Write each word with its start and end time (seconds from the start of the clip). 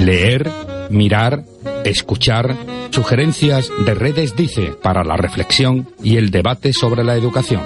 Leer, 0.00 0.50
mirar, 0.88 1.44
escuchar, 1.84 2.56
sugerencias 2.90 3.70
de 3.84 3.94
redes 3.94 4.34
dice 4.34 4.72
para 4.82 5.04
la 5.04 5.16
reflexión 5.16 5.88
y 6.02 6.16
el 6.16 6.30
debate 6.30 6.72
sobre 6.72 7.04
la 7.04 7.16
educación. 7.16 7.60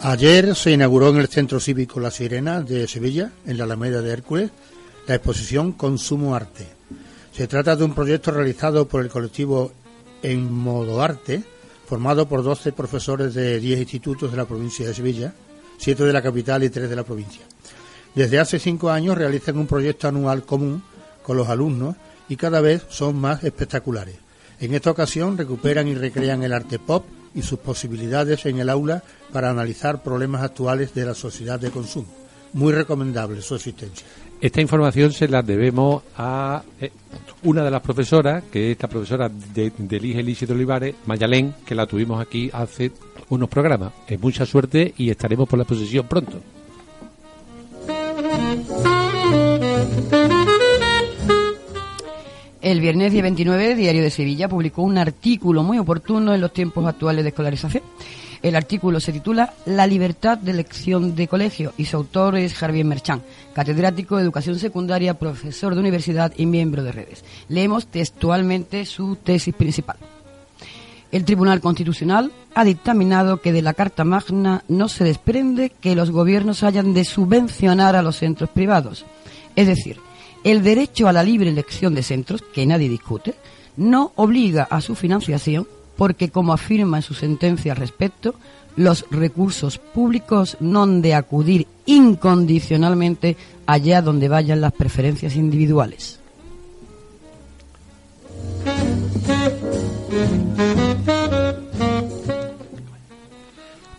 Ayer 0.00 0.54
se 0.56 0.72
inauguró 0.72 1.10
en 1.10 1.18
el 1.18 1.28
Centro 1.28 1.60
Cívico 1.60 2.00
La 2.00 2.10
Sirena 2.10 2.60
de 2.60 2.88
Sevilla, 2.88 3.30
en 3.46 3.58
la 3.58 3.64
Alameda 3.64 4.02
de 4.02 4.12
Hércules, 4.12 4.50
la 5.06 5.14
exposición 5.14 5.72
Consumo 5.72 6.34
Arte. 6.34 6.73
Se 7.36 7.48
trata 7.48 7.74
de 7.74 7.82
un 7.82 7.94
proyecto 7.94 8.30
realizado 8.30 8.86
por 8.86 9.02
el 9.02 9.10
colectivo 9.10 9.72
En 10.22 10.52
Modo 10.52 11.02
Arte, 11.02 11.42
formado 11.84 12.28
por 12.28 12.44
12 12.44 12.70
profesores 12.70 13.34
de 13.34 13.58
10 13.58 13.80
institutos 13.80 14.30
de 14.30 14.36
la 14.36 14.44
provincia 14.44 14.86
de 14.86 14.94
Sevilla, 14.94 15.34
7 15.78 16.04
de 16.04 16.12
la 16.12 16.22
capital 16.22 16.62
y 16.62 16.70
3 16.70 16.88
de 16.88 16.94
la 16.94 17.02
provincia. 17.02 17.44
Desde 18.14 18.38
hace 18.38 18.60
5 18.60 18.88
años 18.88 19.18
realizan 19.18 19.58
un 19.58 19.66
proyecto 19.66 20.06
anual 20.06 20.44
común 20.44 20.84
con 21.24 21.36
los 21.36 21.48
alumnos 21.48 21.96
y 22.28 22.36
cada 22.36 22.60
vez 22.60 22.86
son 22.88 23.16
más 23.16 23.42
espectaculares. 23.42 24.14
En 24.60 24.72
esta 24.72 24.92
ocasión 24.92 25.36
recuperan 25.36 25.88
y 25.88 25.96
recrean 25.96 26.44
el 26.44 26.52
arte 26.52 26.78
pop 26.78 27.04
y 27.34 27.42
sus 27.42 27.58
posibilidades 27.58 28.46
en 28.46 28.60
el 28.60 28.70
aula 28.70 29.02
para 29.32 29.50
analizar 29.50 30.04
problemas 30.04 30.42
actuales 30.42 30.94
de 30.94 31.04
la 31.04 31.14
sociedad 31.14 31.58
de 31.58 31.72
consumo. 31.72 32.06
Muy 32.52 32.72
recomendable 32.72 33.42
su 33.42 33.56
existencia. 33.56 34.06
Esta 34.44 34.60
información 34.60 35.10
se 35.10 35.26
la 35.26 35.40
debemos 35.40 36.02
a 36.18 36.62
eh, 36.78 36.92
una 37.44 37.64
de 37.64 37.70
las 37.70 37.80
profesoras, 37.80 38.44
que 38.52 38.72
es 38.72 38.78
la 38.78 38.88
profesora 38.88 39.30
de, 39.30 39.72
del 39.78 40.04
IGE 40.04 40.44
de 40.44 40.52
Olivares, 40.52 40.94
Mayalén, 41.06 41.54
que 41.64 41.74
la 41.74 41.86
tuvimos 41.86 42.20
aquí 42.20 42.50
hace 42.52 42.92
unos 43.30 43.48
programas. 43.48 43.94
Es 44.06 44.20
mucha 44.20 44.44
suerte 44.44 44.92
y 44.98 45.08
estaremos 45.08 45.48
por 45.48 45.58
la 45.58 45.62
exposición 45.62 46.06
pronto. 46.06 46.42
El 52.64 52.80
viernes 52.80 53.12
día 53.12 53.20
29, 53.20 53.74
Diario 53.74 54.02
de 54.02 54.08
Sevilla 54.08 54.48
publicó 54.48 54.80
un 54.80 54.96
artículo 54.96 55.62
muy 55.62 55.78
oportuno 55.78 56.32
en 56.32 56.40
los 56.40 56.50
tiempos 56.50 56.86
actuales 56.86 57.22
de 57.22 57.28
escolarización. 57.28 57.82
El 58.40 58.56
artículo 58.56 59.00
se 59.00 59.12
titula 59.12 59.52
La 59.66 59.86
libertad 59.86 60.38
de 60.38 60.52
elección 60.52 61.14
de 61.14 61.28
colegio 61.28 61.74
y 61.76 61.84
su 61.84 61.98
autor 61.98 62.38
es 62.38 62.54
Javier 62.54 62.86
Merchán, 62.86 63.20
catedrático 63.52 64.16
de 64.16 64.22
educación 64.22 64.58
secundaria, 64.58 65.18
profesor 65.18 65.74
de 65.74 65.80
universidad 65.80 66.32
y 66.38 66.46
miembro 66.46 66.82
de 66.82 66.92
redes. 66.92 67.22
Leemos 67.50 67.86
textualmente 67.88 68.86
su 68.86 69.16
tesis 69.16 69.54
principal. 69.54 69.98
El 71.12 71.26
Tribunal 71.26 71.60
Constitucional 71.60 72.32
ha 72.54 72.64
dictaminado 72.64 73.42
que 73.42 73.52
de 73.52 73.60
la 73.60 73.74
Carta 73.74 74.04
Magna 74.04 74.64
no 74.68 74.88
se 74.88 75.04
desprende 75.04 75.70
que 75.82 75.94
los 75.94 76.10
gobiernos 76.10 76.62
hayan 76.62 76.94
de 76.94 77.04
subvencionar 77.04 77.94
a 77.94 78.00
los 78.00 78.16
centros 78.16 78.48
privados. 78.48 79.04
Es 79.54 79.66
decir, 79.66 79.98
el 80.44 80.62
derecho 80.62 81.08
a 81.08 81.12
la 81.12 81.24
libre 81.24 81.50
elección 81.50 81.94
de 81.94 82.02
centros, 82.02 82.42
que 82.42 82.66
nadie 82.66 82.88
discute, 82.88 83.34
no 83.76 84.12
obliga 84.14 84.64
a 84.70 84.80
su 84.80 84.94
financiación 84.94 85.66
porque, 85.96 86.28
como 86.28 86.52
afirma 86.52 86.98
en 86.98 87.02
su 87.02 87.14
sentencia 87.14 87.72
al 87.72 87.78
respecto, 87.78 88.34
los 88.76 89.06
recursos 89.10 89.78
públicos 89.78 90.56
no 90.60 90.82
han 90.82 91.00
de 91.00 91.14
acudir 91.14 91.66
incondicionalmente 91.86 93.36
allá 93.66 94.02
donde 94.02 94.28
vayan 94.28 94.60
las 94.60 94.72
preferencias 94.72 95.36
individuales. 95.36 96.20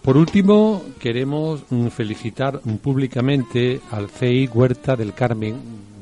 Por 0.04 0.18
último, 0.18 0.84
queremos 1.00 1.64
felicitar 1.90 2.60
públicamente 2.60 3.82
al 3.90 4.08
CEI 4.10 4.48
Huerta 4.54 4.96
del 4.96 5.16
Carmen 5.16 5.56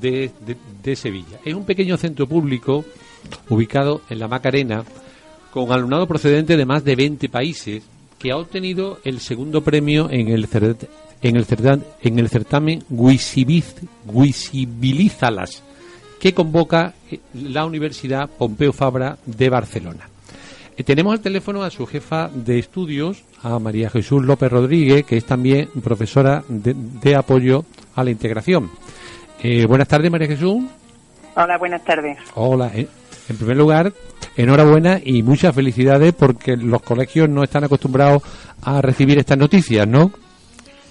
de, 0.03 0.95
Sevilla. 0.95 1.39
Es 1.45 1.53
un 1.53 1.65
pequeño 1.65 1.97
centro 1.97 2.25
público 2.27 2.83
ubicado 3.49 4.01
en 4.09 4.19
la 4.19 4.27
Macarena 4.27 4.83
con 5.51 5.71
alumnado 5.71 6.07
procedente 6.07 6.57
de 6.57 6.65
más 6.65 6.83
de 6.83 6.95
20 6.95 7.29
países 7.29 7.83
que 8.19 8.31
ha 8.31 8.37
obtenido 8.37 8.99
el 9.03 9.19
segundo 9.19 9.63
premio 9.63 10.09
en 10.09 10.29
el, 10.29 10.47
en 11.21 11.35
el, 11.35 11.45
certamen, 11.45 11.83
en 12.01 12.17
el 12.19 12.29
certamen 12.29 12.83
Visibilízalas 12.89 15.61
que 16.19 16.33
convoca 16.33 16.93
eh, 17.11 17.19
la 17.33 17.65
Universidad 17.65 18.29
Pompeu 18.29 18.71
Fabra 18.71 19.17
de 19.25 19.49
Barcelona. 19.49 20.07
Eh, 20.77 20.83
tenemos 20.83 21.13
al 21.13 21.19
teléfono 21.19 21.63
a 21.63 21.69
su 21.69 21.85
jefa 21.85 22.29
de 22.33 22.59
estudios, 22.59 23.23
a 23.41 23.59
María 23.59 23.89
Jesús 23.89 24.23
López 24.23 24.49
Rodríguez, 24.51 25.05
que 25.05 25.17
es 25.17 25.25
también 25.25 25.67
profesora 25.83 26.43
de 26.47 27.15
apoyo 27.15 27.65
a 27.95 28.03
la 28.03 28.11
integración. 28.11 28.69
Eh, 29.43 29.65
buenas 29.67 29.89
tardes, 29.89 30.09
María 30.09 30.27
Jesús. 30.27 30.63
Hola, 31.35 31.57
buenas 31.57 31.83
tardes. 31.83 32.17
Hola. 32.35 32.71
Eh, 32.73 32.87
en 33.29 33.37
primer 33.37 33.57
lugar, 33.57 33.91
enhorabuena 34.37 34.99
y 35.03 35.21
muchas 35.21 35.53
felicidades 35.53 36.13
porque 36.13 36.55
los 36.55 36.81
colegios 36.81 37.27
no 37.27 37.43
están 37.43 37.65
acostumbrados 37.65 38.23
a 38.61 38.81
recibir 38.81 39.17
estas 39.17 39.37
noticias, 39.37 39.85
¿no? 39.85 40.11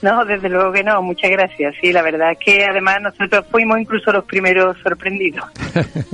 No, 0.03 0.25
desde 0.25 0.49
luego 0.49 0.73
que 0.73 0.83
no, 0.83 1.01
muchas 1.01 1.31
gracias. 1.31 1.75
Sí, 1.81 1.93
la 1.93 2.03
verdad 2.03 2.33
es 2.33 2.39
que 2.45 2.65
además 2.65 2.99
nosotros 3.01 3.47
fuimos 3.51 3.79
incluso 3.81 4.13
los 4.13 4.25
primeros 4.25 4.77
sorprendidos. 4.83 5.45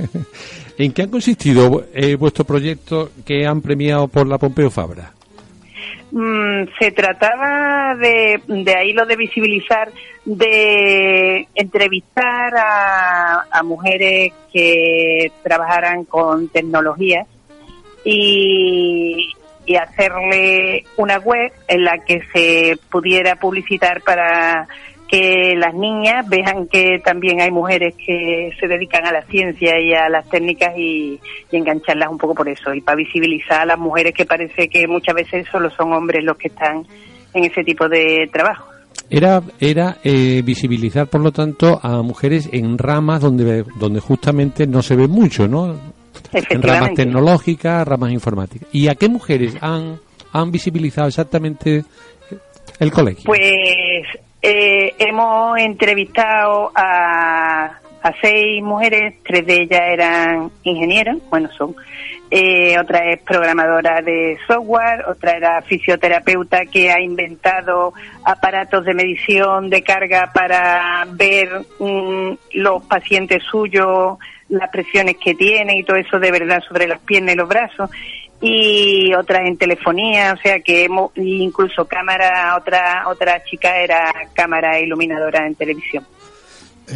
¿En 0.77 0.93
qué 0.93 1.03
ha 1.03 1.07
consistido 1.09 1.85
eh, 1.93 2.15
vuestro 2.15 2.45
proyecto 2.45 3.09
que 3.25 3.45
han 3.45 3.61
premiado 3.61 4.07
por 4.07 4.27
la 4.27 4.37
Pompeo 4.37 4.69
Fabra? 4.69 5.11
Mm, 6.11 6.63
se 6.79 6.91
trataba 6.91 7.95
de, 7.95 8.41
de 8.47 8.75
ahí 8.75 8.93
lo 8.93 9.05
de 9.05 9.15
visibilizar, 9.15 9.91
de 10.25 11.47
entrevistar 11.53 12.55
a, 12.57 13.45
a 13.51 13.63
mujeres 13.63 14.33
que 14.51 15.31
trabajaran 15.43 16.05
con 16.05 16.49
tecnologías 16.49 17.27
y 18.03 19.35
hacerle 19.75 20.83
una 20.97 21.19
web 21.19 21.51
en 21.67 21.83
la 21.83 21.99
que 21.99 22.23
se 22.33 22.77
pudiera 22.89 23.35
publicitar 23.35 24.01
para 24.01 24.67
que 25.09 25.55
las 25.57 25.73
niñas 25.73 26.27
vean 26.29 26.67
que 26.67 26.99
también 27.03 27.41
hay 27.41 27.49
mujeres 27.51 27.95
que 27.95 28.51
se 28.59 28.67
dedican 28.67 29.05
a 29.07 29.11
la 29.11 29.23
ciencia 29.23 29.79
y 29.79 29.93
a 29.93 30.07
las 30.07 30.29
técnicas 30.29 30.77
y, 30.77 31.19
engancharlas 31.51 32.09
un 32.09 32.17
poco 32.17 32.35
por 32.35 32.47
eso 32.47 32.73
y 32.73 32.81
para 32.81 32.95
visibilizar 32.95 33.61
a 33.61 33.65
las 33.65 33.79
mujeres 33.79 34.13
que 34.13 34.25
parece 34.25 34.69
que 34.69 34.87
muchas 34.87 35.15
veces 35.15 35.47
solo 35.51 35.71
son 35.71 35.93
hombres 35.93 36.23
los 36.23 36.37
que 36.37 36.49
están 36.49 36.85
en 37.33 37.43
ese 37.43 37.63
tipo 37.63 37.89
de 37.89 38.29
trabajo. 38.31 38.69
Era, 39.09 39.41
era 39.59 39.97
eh, 40.03 40.43
visibilizar, 40.45 41.07
por 41.07 41.21
lo 41.21 41.31
tanto, 41.31 41.79
a 41.81 42.03
mujeres 42.03 42.47
en 42.51 42.77
ramas 42.77 43.21
donde, 43.21 43.65
donde 43.79 43.99
justamente 43.99 44.67
no 44.67 44.83
se 44.83 44.95
ve 44.95 45.07
mucho, 45.07 45.47
¿no? 45.47 45.75
En 46.31 46.61
ramas 46.61 46.93
tecnológicas, 46.93 47.87
ramas 47.87 48.11
informáticas. 48.11 48.69
¿Y 48.71 48.87
a 48.87 48.95
qué 48.95 49.09
mujeres 49.09 49.57
han, 49.61 49.99
han 50.31 50.51
visibilizado 50.51 51.07
exactamente 51.07 51.83
el 52.79 52.91
colegio? 52.91 53.23
Pues 53.25 54.05
eh, 54.41 54.95
hemos 54.99 55.57
entrevistado 55.59 56.71
a, 56.75 57.75
seis 58.21 58.63
mujeres, 58.63 59.15
tres 59.23 59.45
de 59.45 59.61
ellas 59.61 59.81
eran 59.85 60.51
ingenieras, 60.63 61.17
bueno, 61.29 61.49
son. 61.51 61.75
Eh, 62.31 62.77
otra 62.79 63.11
es 63.11 63.19
programadora 63.21 64.01
de 64.01 64.37
software, 64.47 65.03
otra 65.07 65.31
era 65.31 65.61
fisioterapeuta 65.63 66.65
que 66.65 66.91
ha 66.91 67.01
inventado 67.01 67.93
aparatos 68.23 68.85
de 68.85 68.93
medición 68.93 69.69
de 69.69 69.81
carga 69.81 70.31
para 70.33 71.05
ver 71.11 71.49
mm, 71.79 72.33
los 72.53 72.83
pacientes 72.83 73.43
suyos, 73.43 74.17
las 74.47 74.69
presiones 74.69 75.17
que 75.17 75.35
tienen 75.35 75.77
y 75.77 75.83
todo 75.83 75.97
eso 75.97 76.19
de 76.19 76.31
verdad 76.31 76.63
sobre 76.67 76.87
las 76.87 76.99
piernas 76.99 77.33
y 77.33 77.37
los 77.37 77.49
brazos 77.49 77.89
y 78.41 79.13
otras 79.13 79.45
en 79.45 79.57
telefonía, 79.57 80.33
o 80.37 80.41
sea 80.41 80.59
que 80.59 80.85
hemos, 80.85 81.11
incluso 81.15 81.85
cámara, 81.85 82.55
otra 82.57 83.03
otra 83.07 83.43
chica 83.43 83.77
era 83.77 84.13
cámara 84.33 84.79
iluminadora 84.79 85.45
en 85.45 85.55
televisión. 85.55 86.05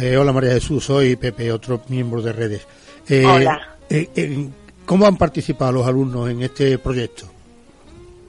Eh, 0.00 0.16
hola 0.16 0.32
María 0.32 0.52
Jesús, 0.52 0.84
soy 0.84 1.16
Pepe, 1.16 1.52
otro 1.52 1.82
miembro 1.88 2.22
de 2.22 2.32
redes. 2.32 2.66
Eh, 3.08 3.24
hola. 3.24 3.76
Eh, 3.90 4.48
¿Cómo 4.86 5.06
han 5.06 5.16
participado 5.16 5.72
los 5.72 5.86
alumnos 5.86 6.30
en 6.30 6.42
este 6.42 6.78
proyecto? 6.78 7.26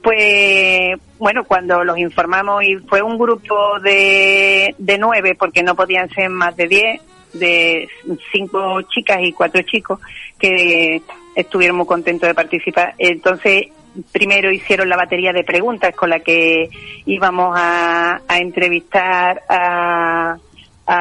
Pues 0.02 0.96
bueno, 1.18 1.44
cuando 1.44 1.82
los 1.82 1.98
informamos 1.98 2.62
y 2.62 2.76
fue 2.76 3.02
un 3.02 3.18
grupo 3.18 3.80
de, 3.80 4.74
de 4.78 4.98
nueve, 4.98 5.34
porque 5.34 5.62
no 5.62 5.74
podían 5.74 6.08
ser 6.10 6.30
más 6.30 6.56
de 6.56 6.68
diez, 6.68 7.00
de 7.32 7.88
cinco 8.30 8.82
chicas 8.82 9.18
y 9.22 9.32
cuatro 9.32 9.62
chicos, 9.62 9.98
que 10.38 11.02
estuvieron 11.36 11.76
muy 11.76 11.86
contentos 11.86 12.26
de 12.26 12.34
participar. 12.34 12.94
Entonces, 12.98 13.66
primero 14.10 14.50
hicieron 14.50 14.88
la 14.88 14.96
batería 14.96 15.32
de 15.32 15.44
preguntas 15.44 15.94
con 15.94 16.10
la 16.10 16.20
que 16.20 16.68
íbamos 17.04 17.54
a, 17.56 18.20
entrevistar 18.28 19.42
a, 19.48 20.38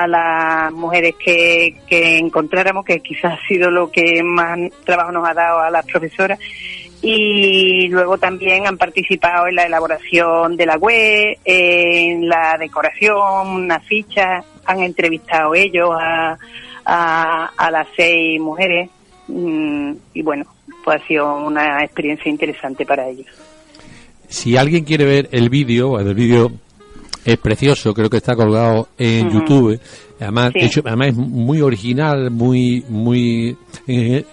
las 0.08 0.74
mujeres 0.74 1.16
que, 1.24 1.78
que 1.88 2.18
encontráramos, 2.18 2.86
que 2.86 3.00
quizás 3.00 3.40
ha 3.40 3.48
sido 3.48 3.70
lo 3.70 3.92
que 3.92 4.24
más 4.24 4.58
trabajo 4.84 5.12
nos 5.12 5.28
ha 5.28 5.34
dado 5.34 5.60
a 5.60 5.70
las 5.70 5.86
profesoras. 5.86 6.40
Y 7.02 7.88
luego 7.90 8.18
también 8.18 8.66
han 8.66 8.78
participado 8.78 9.48
en 9.48 9.56
la 9.56 9.64
elaboración 9.64 10.58
de 10.58 10.66
la 10.66 10.78
web, 10.78 11.38
en 11.46 12.28
la 12.28 12.58
decoración, 12.58 13.48
una 13.48 13.80
ficha, 13.80 14.44
han 14.66 14.80
entrevistado 14.80 15.54
ellos 15.54 15.92
a, 15.94 16.38
a, 16.84 17.52
a 17.56 17.72
las 17.72 17.88
seis 17.96 18.42
mujeres. 18.42 18.90
Mm, 19.28 19.94
y 20.14 20.22
bueno, 20.22 20.46
pues 20.84 21.02
ha 21.02 21.08
sido 21.08 21.36
una 21.46 21.84
experiencia 21.84 22.30
interesante 22.30 22.86
para 22.86 23.08
ellos. 23.08 23.28
Si 24.28 24.58
alguien 24.58 24.84
quiere 24.84 25.06
ver 25.06 25.30
el 25.32 25.50
vídeo, 25.50 26.00
el 26.00 26.14
vídeo 26.14 26.52
es 27.24 27.38
precioso, 27.38 27.94
creo 27.94 28.10
que 28.10 28.18
está 28.18 28.36
colgado 28.36 28.88
en. 28.98 29.30
YouTube. 29.32 29.80
Además, 30.20 30.52
Sí. 30.54 30.60
hecho- 30.66 30.82
además 30.86 31.10
es 31.10 31.16
muy 31.16 31.62
original, 31.62 32.32
muy 32.32 32.84
muy 32.88 33.58
eh, 33.88 34.24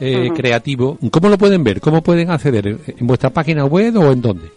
eh, 0.00 0.28
creativo. 0.34 0.98
¿Cómo 1.10 1.28
lo 1.28 1.38
pueden 1.38 1.64
ver? 1.64 1.80
¿Cómo 1.80 2.02
pueden 2.02 2.30
acceder? 2.30 2.66
¿En 2.86 3.06
vuestra 3.06 3.30
página 3.30 3.64
web 3.64 3.96
o 3.96 4.12
en 4.12 4.20
dónde? 4.20 4.48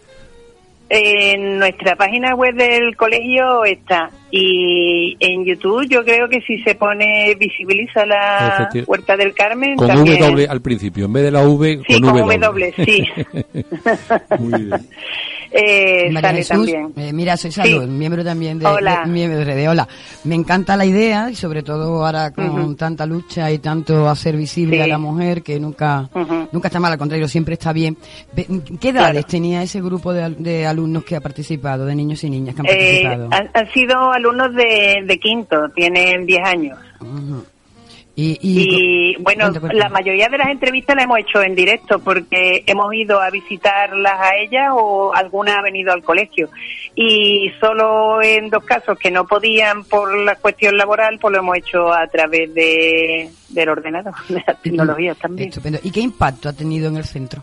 En 0.92 1.60
nuestra 1.60 1.94
página 1.94 2.34
web 2.34 2.52
del 2.56 2.96
colegio 2.96 3.64
está 3.64 4.10
y 4.32 5.16
en 5.20 5.44
YouTube 5.44 5.88
yo 5.88 6.04
creo 6.04 6.28
que 6.28 6.40
si 6.40 6.58
se 6.64 6.74
pone 6.74 7.36
visibiliza 7.38 8.04
la 8.04 8.68
Huerta 8.88 9.16
del 9.16 9.32
Carmen 9.32 9.76
Con 9.76 9.86
también. 9.86 10.18
W 10.18 10.48
al 10.48 10.60
principio, 10.60 11.04
en 11.04 11.12
vez 11.12 11.22
de 11.22 11.30
la 11.30 11.42
V, 11.42 11.80
Sí, 11.86 12.00
con 12.00 12.10
con 12.10 12.20
W. 12.20 12.38
W, 12.38 12.74
sí. 12.84 13.04
Muy 14.40 14.64
bien. 14.64 14.70
Eh, 15.52 16.10
María 16.12 16.28
sale 16.30 16.38
Jesús, 16.38 16.56
también. 16.72 16.92
eh, 16.96 17.12
mira, 17.12 17.36
soy 17.36 17.50
Salud, 17.50 17.82
Sí. 17.84 17.88
miembro 17.90 18.24
también 18.24 18.58
de, 18.58 18.66
Hola. 18.66 19.02
de- 19.04 19.10
miembro 19.10 19.44
de 19.44 19.68
Hola. 19.68 19.88
Me 20.24 20.34
encanta 20.36 20.76
la 20.76 20.86
idea 20.86 21.28
y 21.30 21.34
sobre 21.34 21.62
todo 21.62 22.04
ahora 22.06 22.30
con 22.30 22.76
tanta 22.76 23.04
lucha 23.06 23.50
y 23.50 23.58
tanto 23.58 24.08
hacer 24.08 24.36
visible 24.36 24.76
Sí. 24.76 24.82
a 24.82 24.86
la 24.86 24.98
mujer 24.98 25.42
que 25.42 25.58
nunca 25.58 26.08
nunca 26.52 26.68
está 26.68 26.78
mal, 26.80 26.92
al 26.92 26.98
contrario, 26.98 27.26
siempre 27.28 27.54
está 27.54 27.72
bien. 27.72 27.96
¿Qué 28.80 28.88
edades 28.90 29.26
tenía 29.26 29.62
ese 29.62 29.80
grupo 29.80 30.12
de, 30.12 30.30
de 30.30 30.66
alumnos 30.66 31.04
que 31.04 31.16
ha 31.16 31.20
participado, 31.20 31.84
de 31.86 31.94
niños 31.94 32.22
y 32.24 32.30
niñas 32.30 32.54
que 32.54 32.60
han 32.60 32.66
Eh, 32.66 32.70
participado? 33.02 33.28
han, 33.32 33.50
han 33.52 33.72
sido 33.72 34.12
alumnos 34.12 34.54
de, 34.54 35.02
de 35.06 35.18
quinto, 35.18 35.68
tienen 35.74 36.26
10 36.26 36.40
años. 36.44 36.78
Y, 38.16 38.38
y- 38.42 39.12
Y 39.12 39.16
bueno, 39.22 39.50
la 39.72 39.88
mayoría 39.88 40.28
de 40.28 40.36
las 40.38 40.48
entrevistas 40.48 40.94
las 40.96 41.04
hemos 41.04 41.20
hecho 41.20 41.40
en 41.42 41.54
directo 41.54 42.00
porque 42.00 42.64
hemos 42.66 42.92
ido 42.92 43.20
a 43.20 43.30
visitarlas 43.30 44.20
a 44.20 44.36
ellas 44.36 44.68
o 44.72 45.14
alguna 45.14 45.58
ha 45.58 45.62
venido 45.62 45.92
al 45.92 46.02
colegio. 46.02 46.48
Y 46.94 47.50
solo 47.60 48.20
en 48.22 48.50
dos 48.50 48.64
casos 48.64 48.98
que 48.98 49.10
no 49.10 49.26
podían 49.26 49.84
por 49.84 50.14
la 50.24 50.34
cuestión 50.36 50.76
laboral, 50.76 51.18
pues 51.20 51.32
lo 51.32 51.38
hemos 51.38 51.56
hecho 51.56 51.92
a 51.92 52.06
través 52.08 52.52
de, 52.52 53.30
del 53.48 53.68
ordenador, 53.68 54.14
de 54.28 54.42
las 54.46 54.60
tecnologías 54.60 55.16
también. 55.16 55.48
Estupendo. 55.48 55.78
¿Y 55.82 55.90
qué 55.90 56.00
impacto 56.00 56.48
ha 56.48 56.52
tenido 56.52 56.88
en 56.88 56.96
el 56.96 57.04
centro? 57.04 57.42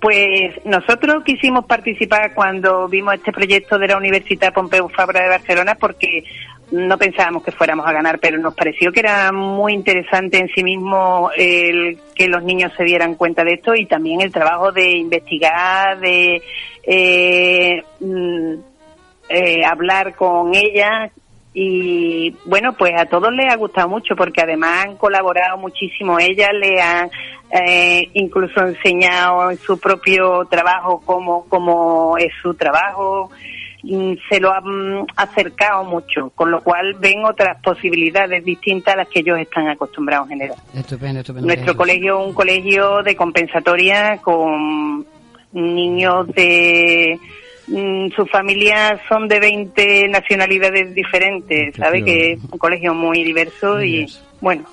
Pues 0.00 0.52
nosotros 0.66 1.24
quisimos 1.24 1.64
participar 1.64 2.34
cuando 2.34 2.86
vimos 2.86 3.14
este 3.14 3.32
proyecto 3.32 3.78
de 3.78 3.88
la 3.88 3.96
Universidad 3.96 4.52
Pompeu 4.52 4.88
Fabra 4.90 5.22
de 5.22 5.30
Barcelona 5.30 5.74
porque 5.80 6.22
no 6.70 6.98
pensábamos 6.98 7.44
que 7.44 7.52
fuéramos 7.52 7.86
a 7.86 7.92
ganar, 7.92 8.18
pero 8.18 8.38
nos 8.38 8.54
pareció 8.54 8.90
que 8.92 9.00
era 9.00 9.30
muy 9.32 9.72
interesante 9.72 10.38
en 10.38 10.48
sí 10.48 10.64
mismo 10.64 11.30
el 11.36 11.98
que 12.14 12.28
los 12.28 12.42
niños 12.42 12.72
se 12.76 12.84
dieran 12.84 13.14
cuenta 13.14 13.44
de 13.44 13.54
esto 13.54 13.74
y 13.74 13.86
también 13.86 14.20
el 14.20 14.32
trabajo 14.32 14.72
de 14.72 14.90
investigar, 14.96 15.98
de 16.00 16.42
eh, 16.82 17.82
mm, 18.00 18.54
eh, 19.28 19.64
hablar 19.64 20.14
con 20.14 20.54
ellas 20.54 21.12
y 21.58 22.36
bueno, 22.44 22.74
pues 22.74 22.92
a 22.98 23.06
todos 23.06 23.32
les 23.32 23.50
ha 23.50 23.56
gustado 23.56 23.88
mucho 23.88 24.14
porque 24.14 24.42
además 24.42 24.84
han 24.84 24.96
colaborado 24.96 25.56
muchísimo. 25.56 26.18
Ellas 26.18 26.50
le 26.52 26.82
han 26.82 27.10
eh, 27.50 28.10
incluso 28.12 28.60
enseñado 28.60 29.50
en 29.50 29.56
su 29.56 29.80
propio 29.80 30.44
trabajo 30.50 31.00
cómo, 31.02 31.46
cómo 31.48 32.18
es 32.18 32.30
su 32.42 32.52
trabajo. 32.52 33.30
Mm, 33.88 34.14
Se 34.28 34.40
lo 34.40 34.52
han 34.52 35.06
acercado 35.14 35.84
mucho, 35.84 36.30
con 36.34 36.50
lo 36.50 36.60
cual 36.60 36.94
ven 36.94 37.24
otras 37.24 37.60
posibilidades 37.62 38.44
distintas 38.44 38.94
a 38.94 38.96
las 38.98 39.08
que 39.08 39.20
ellos 39.20 39.38
están 39.38 39.68
acostumbrados 39.68 40.28
en. 40.30 40.42
Estupendo, 40.74 41.20
estupendo. 41.20 41.46
Nuestro 41.46 41.76
colegio 41.76 42.20
es 42.20 42.26
un 42.26 42.34
colegio 42.34 43.02
de 43.04 43.14
compensatoria 43.14 44.18
con 44.18 45.06
niños 45.52 46.26
de 46.34 47.18
mm, 47.68 48.08
sus 48.16 48.28
familias 48.28 49.00
son 49.08 49.28
de 49.28 49.38
20 49.38 50.08
nacionalidades 50.08 50.92
diferentes, 50.92 51.76
¿sabe? 51.76 52.02
Que 52.02 52.32
es 52.32 52.40
un 52.50 52.58
colegio 52.58 52.92
muy 52.92 53.22
diverso 53.22 53.76
Muy 53.76 54.00
y 54.00 54.06
bueno, 54.40 54.64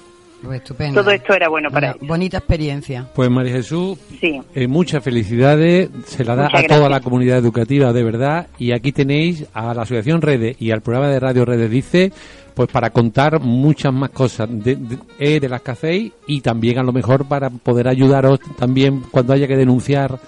Pues 0.43 0.61
estupendo. 0.61 1.01
todo 1.01 1.11
esto 1.11 1.33
era 1.33 1.47
bueno 1.49 1.69
para 1.71 1.91
ellos. 1.91 2.07
bonita 2.07 2.37
experiencia. 2.37 3.07
Pues 3.15 3.29
María 3.29 3.53
Jesús, 3.53 3.97
Sí. 4.19 4.41
eh, 4.53 4.67
muchas 4.67 5.03
felicidades, 5.03 5.89
se 6.05 6.23
la 6.23 6.35
da 6.35 6.43
Muchas 6.43 6.59
a 6.59 6.67
toda 6.67 6.79
gracias. 6.79 6.91
la 6.91 6.99
comunidad 7.01 7.37
educativa 7.37 7.93
de 7.93 8.03
verdad 8.03 8.47
y 8.59 8.71
aquí 8.73 8.91
tenéis 8.91 9.45
a 9.53 9.73
la 9.73 9.81
Asociación 9.83 10.21
Redes 10.21 10.55
y 10.59 10.71
al 10.71 10.81
programa 10.81 11.09
de 11.09 11.19
Radio 11.19 11.45
Redes 11.45 11.69
Dice 11.71 12.11
pues 12.53 12.69
para 12.69 12.91
contar 12.91 13.39
muchas 13.39 13.91
más 13.91 14.11
cosas 14.11 14.47
de, 14.51 14.75
de, 14.75 14.97
eh, 15.17 15.39
de 15.39 15.49
las 15.49 15.61
que 15.63 15.71
hacéis 15.71 16.11
y 16.27 16.41
también 16.41 16.77
a 16.77 16.83
lo 16.83 16.91
mejor 16.93 17.25
para 17.27 17.49
poder 17.49 17.87
ayudaros 17.87 18.39
también 18.57 19.01
cuando 19.09 19.33
haya 19.33 19.47
que 19.47 19.55
denunciar 19.57 20.19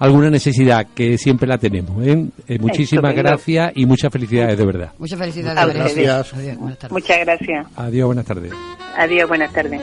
alguna 0.00 0.28
necesidad 0.30 0.86
que 0.94 1.16
siempre 1.18 1.46
la 1.48 1.58
tenemos. 1.58 2.04
¿eh? 2.04 2.26
Eh, 2.48 2.58
muchísimas 2.58 3.10
Estupendo. 3.10 3.22
gracias 3.30 3.72
y 3.76 3.86
muchas 3.86 4.12
felicidades 4.12 4.58
de 4.58 4.66
verdad. 4.66 4.92
Muchas 4.98 5.18
felicidades. 5.18 5.58
Adiós, 5.58 6.56
buenas 6.58 6.78
tardes. 6.78 6.92
Muchas 6.92 7.18
gracias. 7.20 7.66
Adiós, 7.76 8.06
buenas 8.06 8.24
tardes. 8.26 8.87
Adiós, 8.98 9.28
buenas 9.28 9.52
tardes. 9.52 9.80